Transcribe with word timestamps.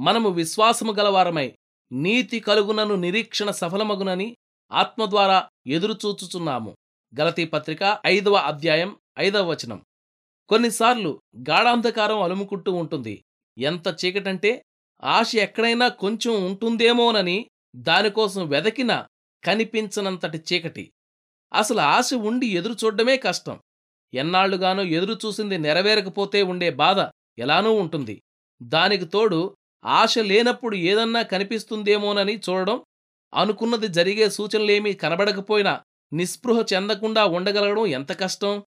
మనము 0.00 0.28
విశ్వాసము 0.28 0.92
గలవారమై 0.92 1.54
నీతి 1.92 2.40
కలుగునను 2.40 2.94
నిరీక్షణ 2.94 3.50
సఫలమగునని 3.50 4.36
ఆత్మ 4.72 5.04
ద్వారా 5.04 5.48
ఎదురుచూచుచున్నాము. 5.66 6.76
గలతీ 7.20 7.44
పత్రిక 7.44 8.00
ఐదవ 8.06 8.34
అధ్యాయం 8.34 8.96
ఐదవ 9.18 9.50
వచనం. 9.50 9.84
కొన్నిసార్లు 10.48 11.22
గాఢాంధకారం 11.36 12.22
అలుముకుంటూ 12.22 12.72
ఉంటుంది. 12.72 13.24
ఎంత 13.58 13.96
చీకటంటే 14.04 14.64
ఆశ 15.04 15.32
ఎక్కడైనా 15.34 15.88
కొంచెం 15.88 16.46
ఉంటుందేమోనని 16.46 17.46
దానికోసం 17.76 18.48
వెదకినా 18.48 19.06
కనిపించనంతటి 19.44 20.42
చీకటి. 20.52 20.92
అసలు 21.52 21.80
ఆశ 21.80 22.14
ఉండి 22.14 22.46
ఎదురు 22.46 22.74
చూడ్డమే 22.84 23.16
కష్టం. 23.16 23.60
ఎన్నాళ్ళుగానో 24.14 24.82
ఎదురుచూసింది 24.82 25.58
నెరవేరకపోతే 25.58 26.42
ఉండే 26.42 26.70
బాధ 26.70 26.98
ఎలానూ 27.38 27.72
ఉంటుంది. 27.72 28.22
దానికి 28.62 29.04
తోడు 29.04 29.56
ఆశ 29.84 30.14
లేనప్పుడు 30.18 30.76
ఏదన్నా 30.76 31.22
కనిపిస్తుందేమోనని 31.22 32.34
చూడడం 32.36 32.78
అనుకున్నది 33.32 33.88
జరిగే 33.88 34.30
సూచనలేమీ 34.30 34.92
కనబడకపోయినా 34.92 35.72
నిస్పృహ 36.12 36.64
చెందకుండా 36.72 37.24
ఉండగలగడం 37.26 37.86
ఎంత 37.86 38.12
కష్టం? 38.12 38.62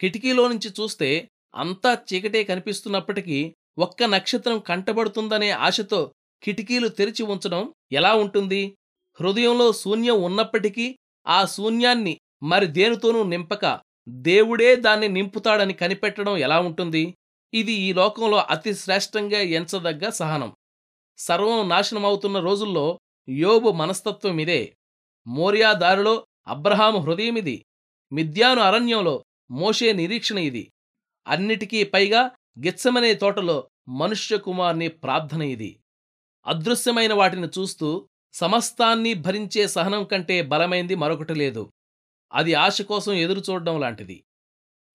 కిటికీలో 0.00 0.48
నుంచి 0.48 0.68
చూస్తే 0.80 1.28
అంతా 1.54 1.98
చీకటే 2.08 2.44
కనిపిస్తున్నప్పటికీ 2.44 3.38
ఒక్క 3.78 4.02
నక్షత్రం 4.04 4.58
కంటబడుతుందనే 4.58 5.50
ఆశతో 5.50 6.00
కిటికీలు 6.42 6.88
తెరిచి 6.88 7.22
ఉంచడం 7.22 7.62
ఎలా 7.92 8.12
ఉంటుంది? 8.14 8.62
హృదయంలో 9.20 9.72
శూన్యం 9.72 10.22
ఉన్నప్పటికీ 10.22 10.86
ఆ 11.26 11.44
శూన్యాన్ని 11.46 12.14
మరి 12.42 12.66
దేనితోనూ 12.66 13.22
నింపక 13.22 13.80
దేవుడే 14.08 14.76
దాన్ని 14.76 15.08
నింపుతాడని 15.08 15.72
కనిపెట్టడం 15.72 16.36
ఎలా 16.36 16.60
ఉంటుంది? 16.60 17.04
ఇది 17.54 17.72
ఈ 17.72 17.92
లోకంలో 17.92 18.36
అతి 18.36 18.74
శ్రేష్టంగా 18.74 19.40
ఎంచదగ్గ 19.40 20.08
సహనం. 20.08 20.54
సర్వం 21.18 21.68
నాశనమవుతున్న 21.68 22.38
రోజుల్లో 22.38 23.00
యోబు 23.28 23.70
మనస్తత్వం 23.70 24.38
ఇదే. 24.38 24.76
మోరియా 25.26 25.72
దారిలో 25.72 26.26
అబ్రహాము 26.46 26.98
హృదయమిది 26.98 27.64
మిద్యాను 28.12 28.60
అరణ్యంలో 28.60 29.24
మోషే 29.50 29.92
నిరీక్షణ 29.92 30.38
ఇది. 30.38 30.72
అన్నిటికీ 31.26 31.84
పైగా 31.84 32.22
గిచ్చమనే 32.58 33.14
తోటలో 33.14 33.70
మనుష్య 33.88 34.38
కుమార్ని 34.38 34.88
ప్రార్థన 34.88 35.42
ఇది. 35.42 35.80
అదృశ్యమైన 36.46 37.14
వాటిని 37.14 37.46
చూస్తూ 37.46 38.08
సమస్తాన్ని 38.32 39.14
భరించే 39.14 39.68
సహనం 39.68 40.04
కంటే 40.04 40.42
బలమైంది 40.42 40.94
మరొకటి 40.94 41.34
లేదు. 41.34 41.72
అది 42.32 42.54
ఆశ 42.54 42.82
కోసం 42.82 43.12
ఎదురుచూడడం 43.12 43.80
లాంటిది. 43.80 44.24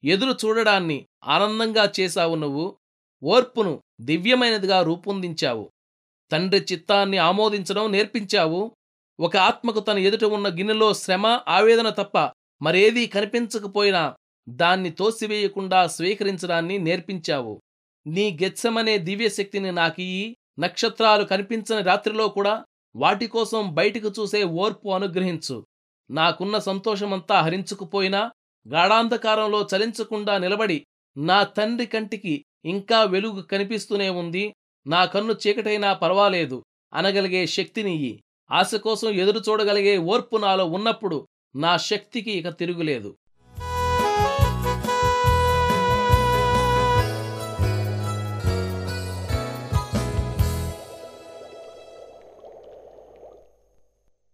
ఎదురు 0.04 0.38
చూడడాన్ని 0.46 1.08
ఆనందంగా 1.24 1.92
చేశావు 2.00 2.36
నువ్వు 2.36 2.78
ఓర్పును 3.24 3.84
దివ్యమైనదిగా 4.02 4.82
రూపొందించావు. 4.82 5.70
తండ్రి 6.32 6.66
చిత్తాన్ని 6.72 7.18
ఆమోదించడం 7.18 7.92
నేర్పించావు. 7.92 8.72
ఒక 9.20 9.38
ఆత్మకు 9.38 9.80
తన 9.80 9.98
ఎదుట 9.98 10.24
ఉన్న 10.24 10.48
గిన్నెలో 10.48 10.94
శ్రమ 10.94 11.40
ఆవేదన 11.48 11.90
తప్ప 11.90 12.32
మరేదీ 12.62 13.08
కనిపించకపోయినా 13.08 14.16
దాన్ని 14.50 14.92
తోసివేయకుండా 14.92 15.88
స్వీకరించడాన్ని 15.88 16.78
నేర్పించావు. 16.78 17.62
నీ 18.08 18.38
గెచ్చమనే 18.44 18.98
దివ్యశక్తిని 18.98 19.72
నాకియ్యి 19.72 20.38
నక్షత్రాలు 20.60 21.24
కనిపించని 21.24 21.82
రాత్రిలో 21.82 22.28
కూడా 22.28 22.66
వాటి 22.96 23.28
కోసం 23.28 23.74
బయటికి 23.74 24.08
చూసే 24.08 24.44
ఓర్పు 24.44 24.90
అనుగ్రహించు. 24.90 25.66
నాకున్న 26.12 26.60
సంతోషమంతా 26.60 27.42
హరించుకుపోయినా 27.42 28.32
గాఢాంధకారంలో 28.72 29.68
చలించకుండా 29.76 30.38
నిలబడి 30.38 30.86
నా 31.18 31.44
తండ్రి 31.44 31.86
కంటికి 31.86 32.46
ఇంకా 32.66 33.04
వెలుగు 33.04 33.42
కనిపిస్తూనే 33.42 34.10
ఉంది. 34.10 34.56
నా 34.88 35.06
కన్ను 35.06 35.36
చీకటైనా 35.48 35.94
పర్వాలేదు. 35.94 36.64
అనగలిగే 36.94 37.46
శక్తినియ్యి 37.46 38.24
ఆశ 38.52 38.76
కోసం 38.76 39.10
ఎదురు 39.10 39.40
చూడగలిగే 39.50 39.98
ఓర్పు 39.98 40.38
నాలో 40.38 40.66
ఉన్నప్పుడు 40.66 41.28
నా 41.56 41.78
శక్తికి 41.78 42.32
ఇక 42.32 42.50
తిరుగులేదు. 42.50 43.18